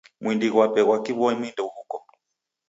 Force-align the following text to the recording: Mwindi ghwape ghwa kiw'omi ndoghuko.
Mwindi 0.21 0.45
ghwape 0.53 0.81
ghwa 0.85 0.97
kiw'omi 1.05 1.47
ndoghuko. 1.53 1.97